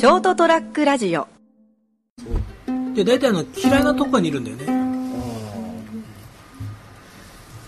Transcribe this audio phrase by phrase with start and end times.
[0.00, 1.28] ショートトラックラジオ。
[2.94, 4.64] で大体あの嫌いなとこにいるんだよね。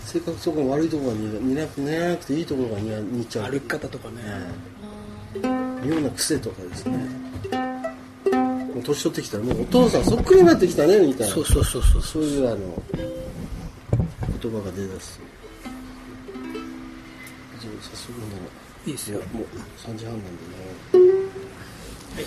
[0.03, 3.51] 性格とか悪いところが似なく寝なくていいところが似似ちゃう。
[3.51, 4.15] 歩き方とかね、
[5.85, 6.97] 妙な癖とかですね。
[8.73, 11.35] もう年取ってきたらもうお父さんそっくりになってきたねみたいな。
[11.35, 12.23] そうそうそうそうそう。
[12.23, 12.57] いうあの
[14.41, 15.19] 言葉が出だす。
[17.61, 18.31] じゃあ早速なら
[18.87, 19.19] いいですよ。
[19.31, 19.45] もう
[19.77, 20.23] 3時半なん
[20.93, 21.02] でね
[22.13, 22.19] は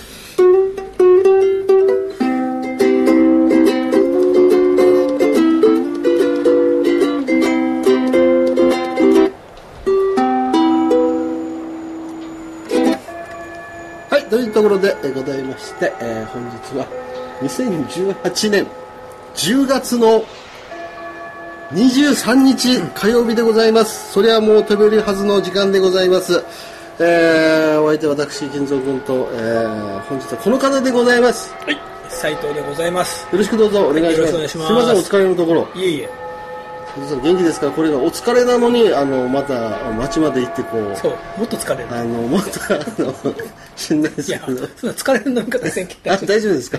[14.19, 16.89] い、というところでございまして、えー本日は
[17.43, 18.67] 2018年
[19.35, 20.25] 10月の
[21.71, 24.13] 23日火曜日でございます。
[24.13, 26.45] それはもう飛べるはずの時間でございます。
[26.99, 31.53] えー、お相手私、金蔵君と、えー、本日はこの方でございます。
[31.65, 34.33] はい斉藤でございますよろしくどうぞお願いします。
[34.33, 35.69] よろしくお願いすすいません、お疲れのところ。
[35.75, 36.09] いえいえ
[37.23, 43.13] 元気ですかこれがお疲れなのに、あの、また街まで行ってこう、そうもっと疲れるあの、もっと、あの、
[43.77, 44.47] しんないですけど。
[44.47, 44.53] そ
[44.87, 46.79] んな疲れる飲み方せんけ大丈夫ですか？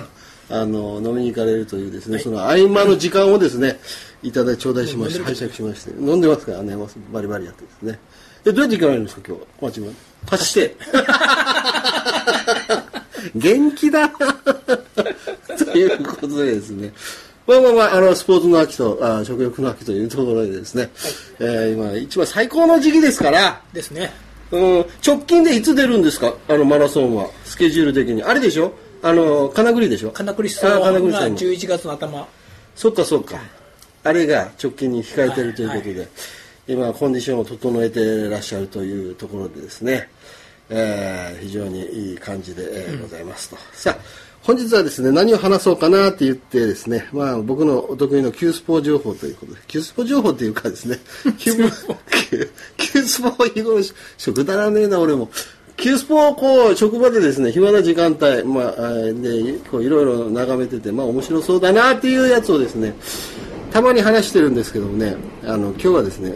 [0.49, 3.79] あの飲みに行かれるというですね、その合間の時間をですね
[4.23, 5.91] いただい頂戴しまして拝借しまして。
[5.99, 6.75] 飲んでますからね。
[7.11, 7.99] バリバリやってですね。
[8.45, 9.93] えどうやって行かれるんですか今日街まで。
[10.25, 10.75] パチして。
[13.35, 14.09] 元気だ。
[14.09, 16.91] ということでですね。
[17.45, 20.89] まあまあまあ、あの、スポーツの秋と、あ食欲の秋というところでですね、
[21.39, 24.11] えー今、一番最高の時期ですから、ですね。
[24.51, 26.33] うん、直近でいつ出るんですか？
[26.47, 27.29] あのマラソンは。
[27.45, 28.23] スケジュール的に。
[28.23, 28.73] あれでしょ？
[29.01, 30.11] あの金栗でしょ？
[30.11, 30.85] 金栗さんも
[31.37, 32.27] 11月の頭。
[32.75, 33.39] そっかそっか。
[34.03, 36.07] あれが直近に控えてるということで、
[36.67, 40.09] 今コンディションを整えてらっしゃるというところでですね、
[40.69, 43.57] えー非常にいい感じで、えーございますと。
[43.73, 50.99] さあ本日はですね何を話そうかなって言ってですねまあ僕のお得意の Q スポ情報ということで Q スポ情報っていうかですね
[51.37, 53.81] Q スポ日頃
[54.17, 55.29] 食だらねえな俺も
[55.77, 62.95] キュースポをこう職場でですね暇な時間帯、まあ、でこういろいろ眺めててまあ面白そうだなっていうやつをですね
[63.71, 66.33] たまに話してるんですけどもねあの今日はですね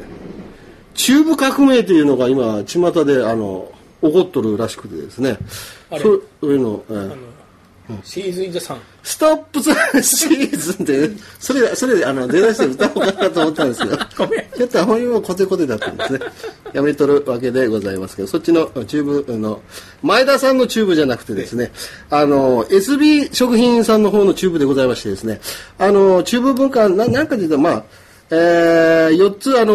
[0.94, 3.72] 中部革命というのが今巷であの
[4.02, 5.38] 起こっとるらしくてですね。
[5.92, 7.41] そういうの、えー
[8.04, 8.82] シーズン・ザ・サン。
[9.04, 16.20] ストップシーズンって、それ、それで、あの、出だして歌おうかなと思ったんですけど、ちょっとあまりにもコテコテだったんですね。
[16.74, 19.62] やめとるわけでございますけど、そっちのチューブの、
[20.04, 21.72] 前田さんのチューブじゃなくてですね、
[22.10, 25.42] あの、SB 食品さんの方のチューブでございましてですね、
[25.78, 27.84] あの、チューブ文化、ななんかで言うと、まあ、
[28.34, 29.74] えー、4つあの、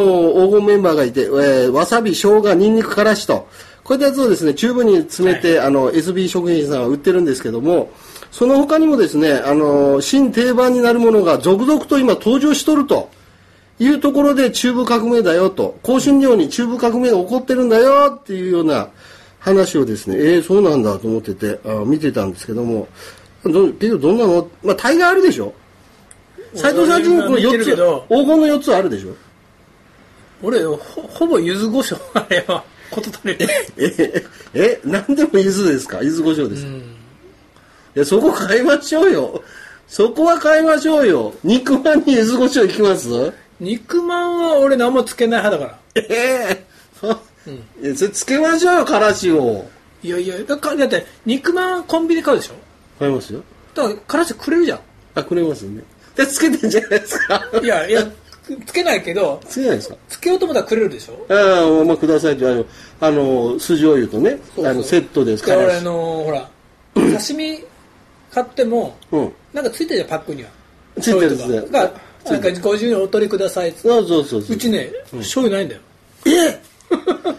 [0.48, 3.48] 黄金メンバーがいて、えー、わさび、生姜、ニンニク、からしと、
[3.86, 7.92] こういったやつをですね、チューブに詰めて、あの、SB 食品さんは売ってるんですけども、
[8.32, 13.10] その他にもですね、あの、新定番になるものが続々と今登場しとると
[13.78, 18.88] いうところで中部革命だよと、香春料に中部革命が起こってるんだよっていうような
[19.38, 22.88] 話をですね、えー、そうなんだと思ってて、あ見てたんですけども、
[23.44, 24.50] ど結局どんなの？
[24.64, 25.54] まあ、大概あるでしょ。
[26.56, 29.14] 斎藤さんちにこの俺は見て4つ、黄金の4つあるでしょ。
[30.42, 32.64] 俺ほほぼ柚子胡椒あれは
[32.96, 34.24] こと足りるえ、
[34.54, 36.02] え、何でも柚子ですか？
[36.02, 36.72] 柚子胡椒ですか、い
[37.94, 39.42] や、そこ買いましょうよ。
[39.86, 41.34] そこは買いましょうよ。
[41.44, 43.08] 肉まんに柚子胡椒いきます？
[43.60, 46.06] 肉まんは俺何もつけない派だからえ
[46.50, 46.64] え
[47.00, 47.06] そ
[47.80, 49.64] いやそれつけましょうよ、からしを。
[50.02, 52.54] いやいやだからだって肉まんコンビニで買うでしょ？
[52.98, 53.42] 買いますよ。
[53.74, 54.80] だからからしくれるじゃん
[55.14, 55.82] あ、くれますよね。
[56.16, 57.42] で、つけてんじゃないですか？
[57.62, 58.06] いやいや
[58.66, 59.96] つけないけどつけないですか？
[60.08, 61.26] つけようと思ったらくれるでしょ？
[61.28, 62.64] ああ、まあ、くださいって、あの、
[63.00, 65.44] あの、酢醤油とね、あの、セットです。
[65.44, 65.84] で俺あからし。
[65.84, 65.92] の
[66.24, 66.48] ほら
[66.94, 67.64] 刺身
[68.32, 69.32] 買ってもうん。
[69.52, 70.50] なんかついてるじゃんパックには。
[71.00, 71.78] ついてるんですか。
[71.78, 71.92] が
[72.30, 73.80] なんか50円お取りくださいって。
[73.80, 74.56] そうそうそうそう。
[74.56, 75.80] うちね醤油ないんだよ。
[76.26, 76.60] え？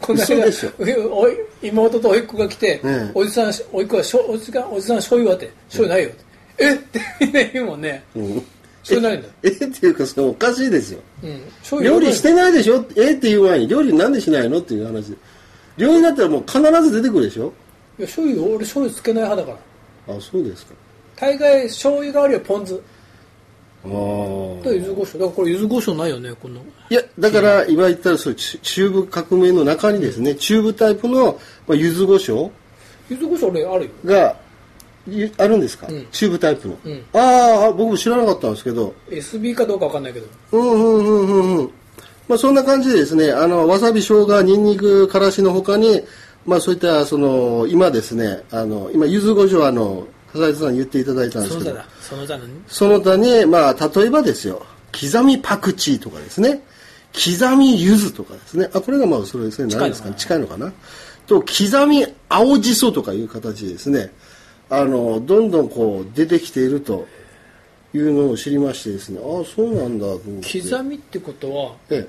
[0.00, 0.70] この嘘でしょ？
[1.16, 1.32] おい
[1.62, 3.10] 妹と甥っ子が来て、ええ。
[3.14, 6.74] おじさん甥っ子がしょおじがおじさん醤油はって醤油ないよって、え？
[6.74, 8.04] って言うもんね。
[8.14, 8.46] うん。
[8.84, 11.00] 醤油ないんだよ、えっていうか、それおかしいですよ。
[11.72, 12.84] うん、料理してないでしょ？
[12.96, 14.58] えっていう前に、料理なんでしないの？
[14.58, 15.16] っていう話で。
[15.76, 17.52] 料理だったらもう必ず出てくるでしょ？
[17.98, 19.60] いや醤油俺醤油つけない派だか
[20.06, 20.14] ら。
[20.14, 20.74] あ、そうですか。
[21.16, 22.74] 大概醤油代わりはポン酢。
[22.74, 22.78] あ
[23.86, 23.90] あ。
[23.90, 25.12] と柚子胡椒。
[25.14, 26.60] だからこれ柚子胡椒ないよねこの。
[26.90, 32.50] いや、だから、今言ったら、そう、チチューブ革命の中にですね、チューブタイプの、まあ、柚子胡椒。
[33.08, 33.90] 柚子胡椒俺あるよ。
[34.04, 34.36] が、い
[35.38, 36.06] あるんですか、うん。
[36.10, 36.78] チューブタイプの。
[36.84, 37.04] うん。
[37.12, 40.26] ああ、僕も知らなかったんですけど、SB かどうかわかんないけど。
[40.52, 41.70] うんうんうんうんうん。
[42.28, 46.02] まあ、そんな感じでですね、あの、わさび、生姜、ニンニク、からしの他に、
[46.46, 51.70] まあそういったその今ですねあの今柚子胡椒あの笠井さん言っていただいたんですけど。
[52.02, 52.38] その他だ。
[52.68, 54.60] その他にまあ例えばですよ。
[54.92, 56.62] 刻みパクチーとかですね。
[57.14, 58.68] 刻み柚子とかですね。
[58.74, 59.74] あこれがまあそれですね。
[59.74, 60.10] 何ですか？
[60.10, 60.70] ね近いのかな？
[61.26, 64.12] と刻み青じそとかいう形でですね
[64.70, 67.06] あのどんどんこう出てきていると
[67.92, 70.60] いうのを知りましてですねああそうなんだと思って。
[70.60, 72.08] 刻みってことはえ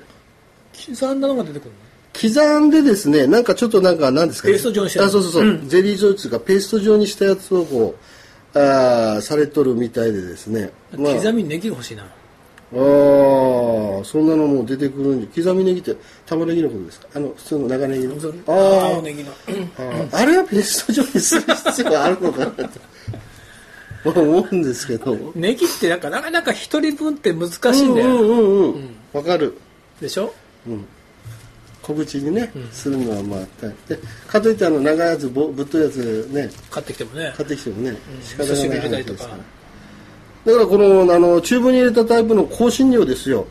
[0.94, 1.76] 刻んだのが出てくるの？
[2.18, 4.54] 刻んでですねなんかちょっとなんか何ですかね。
[4.54, 7.94] ペースト状にしたあそうそうそう、ゼリー状というかペースト状にしたやつをこ
[8.54, 10.70] うあーされとるみたいでですね。
[10.96, 12.06] まあ刻みネギが欲しいな
[12.74, 15.96] ああそんなのも出てくるんで刻みネギって
[16.26, 17.08] 玉ねぎのことですか？
[17.14, 18.14] あの普通の長ネギの？
[18.14, 18.94] あー。
[18.96, 19.32] 青ネギの。
[20.12, 25.16] あれはペースト状にする必要があるのかなと思うんですけど。
[25.36, 28.96] ネギってなんかなかなか一人分って難しいんだよ、うんうんうんうん。
[29.12, 29.56] わかる。
[30.00, 30.34] でしょ？
[31.82, 33.40] 小口にね、するのはまあ
[33.88, 33.96] で
[34.26, 36.50] かといってあの長いやつぼぶっといやつね。
[36.68, 37.32] 買ってきてもね。
[37.36, 39.38] 買ってきてもね、仕方味噌汁がない話ですから
[40.46, 43.46] だからこのあのチューブに入れたタイプの香辛料ですよ、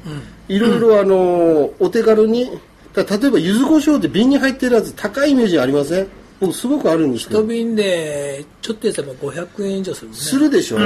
[0.47, 2.49] いろいろあのお手軽に
[2.93, 6.07] だ例えば柚子胡椒って瓶に入ってるやつ高いイメージありません？
[6.39, 10.17] 僕すごくあるんですけど一瓶でちょっとやつば500円以上するね。
[10.17, 10.77] するでしょ、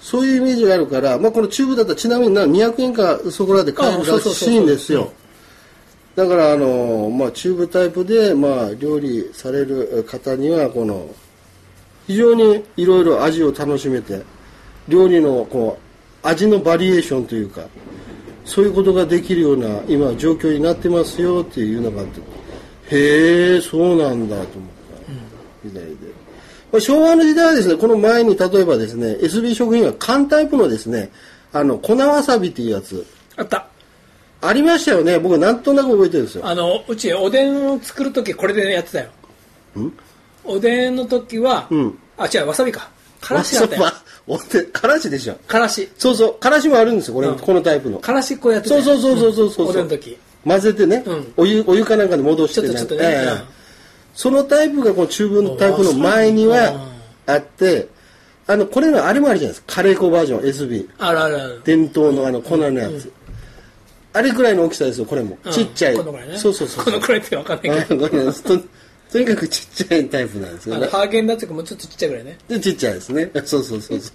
[0.00, 5.12] そういうイメージがあるから、まあ、このチューブだったらちなみにな200円かそこらで買えるらしいんですよ。
[6.14, 11.08] だからあの、まあ、チューブタイプで、まあ、料理される方にはこの
[12.06, 14.22] 非常にいろいろ味を楽しめて
[14.88, 15.78] 料理のこ
[16.22, 17.62] う味のバリエーションというか
[18.44, 22.20] そういうことができるような今状況になってますよっていうのがあって
[22.94, 24.70] へえそうなんだと思っ
[25.62, 25.96] た時代で、
[26.72, 31.10] まあ、昭和の時代はですねこの前に例えばですね SB 食品は缶タイプのですね
[31.54, 33.06] あの粉わさびっていうやつ。
[33.36, 33.68] あった。
[34.42, 35.20] ありましたよね。
[35.20, 36.46] 僕なんとなく覚えてるんですよ。
[36.46, 39.10] あのうちおでんを作る時これでやってたよ。
[40.44, 41.98] おでんの時は、うん。
[42.18, 42.90] あ違うわさびか。
[43.20, 43.82] からしあったよ。
[43.82, 43.92] わ
[44.26, 45.34] お手からしでしょ。
[45.46, 45.90] からし。
[45.98, 46.34] そうそう。
[46.34, 47.38] からしもあるんですよこれ、うん。
[47.38, 47.98] このタイプの。
[47.98, 49.82] からしっこうやってたよそうそうそうそうそうそう。
[49.82, 50.18] んの時。
[50.44, 51.32] 混ぜてね、うん。
[51.36, 53.00] お湯お湯かなんかで戻してちょっとちょっとね。
[53.02, 53.32] ええ。
[53.32, 53.40] うん。
[54.14, 56.88] そのタイプがこの中分のタイプの前には
[57.26, 57.88] あって
[58.46, 59.76] あのこれのあれもあるじゃないですか。
[59.76, 61.62] カレー粉バージョン SB あるあるある。
[61.64, 63.12] 伝統のあの粉のやつ、
[64.12, 65.52] あれくらいの大きさですよこれも、うん。
[65.52, 65.96] ちっちゃい。
[65.96, 66.38] このくらいね。
[66.38, 68.08] そうそうそうこのくらいって分かんないあけど。
[68.08, 68.60] これと
[69.14, 70.88] とにかくちっちゃいタイプなんですよね。
[70.88, 72.36] ハーゲンダッツがもうちょっとちっちゃいぐらいね。
[72.48, 73.30] でちっちゃいですね。
[73.46, 74.10] そうそうそうそ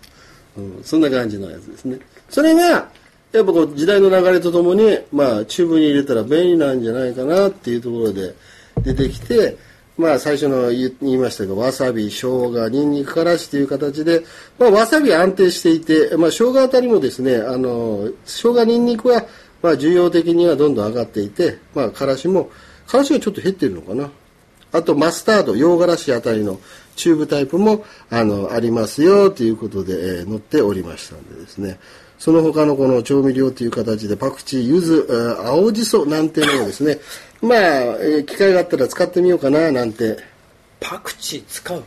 [0.58, 1.98] う、うん、そんな感じのやつですね。
[2.30, 2.90] それがやっ
[3.32, 8.36] ぱこう時代の流れとともにまあチューブに入れたら便利なんじゃないかなっていうところで
[8.82, 9.56] 出てきて
[9.98, 14.22] まあ最初の言いましたけどわさび生姜にんにくからしという形で、
[14.58, 19.26] まあ、わさび安定していて、まあ、生姜あたりもですねあの生姜にんにくは
[19.62, 22.52] まあ需要的にはどんどん上がっていて、まあ、からしも
[22.86, 24.10] からしがちょっと減ってるのかな
[24.72, 26.60] あとマスタード、洋辛子あたりの
[26.96, 31.80] チューブタイプもあのありますよということで、えー載っておりましたんでですね。
[32.18, 37.00] その他のこの調味料という形でパクチー、柚子、えー青じそなんていうのをですね、
[37.42, 40.18] まあ、えー機会があったら使ってみようかななんて。
[40.82, 41.84] パクチー使う？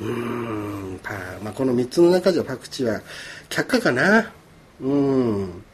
[0.00, 3.00] うんパまあ、この3つの中じゃパクチーは
[3.48, 4.32] 却下かな。
[4.80, 5.64] うん。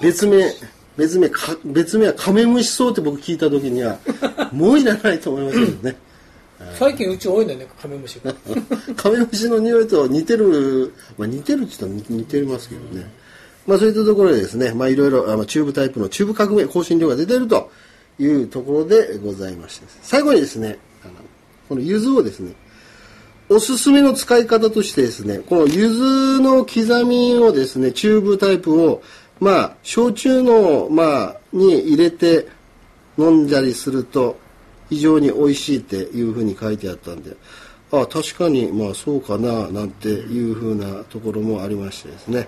[0.00, 0.52] 別名、
[0.96, 3.98] 別名か、別名はカメムシソウって僕聞いた時には、
[4.52, 5.96] もういらないと思いますけどね。
[6.78, 8.32] 最近うち多いんだよねカメムシが
[8.96, 13.10] カメムシの匂いと似てる、まあ、似てるって言ったら似てますけどね。
[13.66, 17.70] まあそういったところでですね、まあいろいろチューブタイプのチューブ革命香辛料が出てると
[18.18, 21.14] いうところでございまして、最後にですね、あの
[21.68, 22.54] この柚子をですね、
[23.48, 29.02] おすすめの使い方としてですね、この柚子の刻みをですね、チューブタイプを、
[29.42, 32.46] まあ、焼酎の、まあ、に入れて
[33.18, 34.38] 飲んだりすると、
[34.88, 37.36] 非常に美味しいっていうふうに書いてあったんで、
[37.90, 42.46] あ確かに、まあそうかな、なんていうふうなところもありましてですね、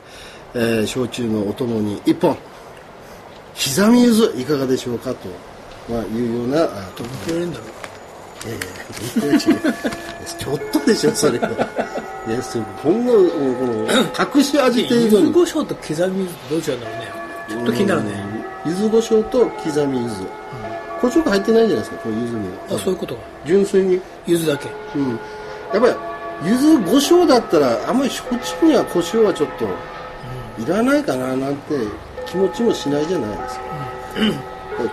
[0.54, 2.36] えー焼酎のお供に一本、
[3.56, 5.28] 刻み柚子いかがでしょうかと、
[5.90, 7.68] まあ、いうような、あのくらい入れるんだろう。
[8.46, 8.58] え
[9.34, 9.38] え
[10.38, 12.03] ちょっとでしょ、それは。
[12.26, 15.26] いや、そこんな、この、隠し味程柚度に。
[15.32, 17.08] 子胡椒と刻み柚子どう違うんだろうね
[17.48, 18.24] ちょっと気になるね
[18.64, 18.70] うん。
[18.72, 20.26] 柚子胡椒と刻み柚子。
[21.00, 22.76] 胡椒が入ってないじゃないですか、この柚子には。
[22.76, 24.00] あそういうことか純粋に。
[24.26, 25.10] 柚子だけうん。
[25.10, 25.18] やっ
[25.72, 29.66] ぱり、柚子胡椒だったら、あんまり焼酎には胡椒はちょっと、
[30.62, 31.74] いらないかな、なんて
[32.26, 33.64] 気持ちもしないじゃないですか。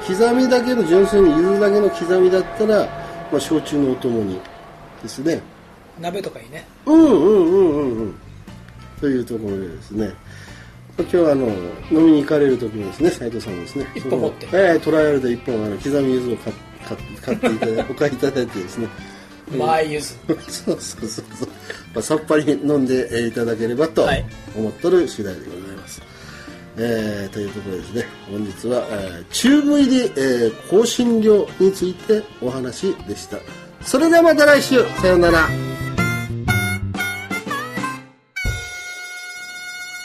[0.06, 2.80] 刻みだけの純粋に柚子だけの刻みだったら、
[3.32, 4.40] まあ、焼酎のお供に
[5.02, 5.42] ですね。
[6.00, 6.66] 鍋とかいいね。
[6.86, 8.16] うんうんうんうんうん。
[9.00, 10.12] というところでですね。
[10.98, 11.48] 今日はあの
[11.92, 13.88] 飲みに行かれる時にですね斉藤さんもですね。
[13.96, 14.48] 一本持って。
[14.54, 16.54] ええトライアルで一本あの刻み柚子を買
[16.86, 18.88] 買って買っていただいて お買いいただいてですね。
[19.58, 21.48] マイユズそうそうそうそう、
[21.94, 24.26] まあ、さっぱり飲んでえーいただければとはい。
[24.56, 26.02] 思っとる次第でございます、
[26.78, 28.06] えーというところでですね。
[28.30, 33.38] 本日は、えーチューブ入り、えー香辛料についてお話でした。
[33.84, 34.84] それではまた来週。
[35.02, 35.50] さようなら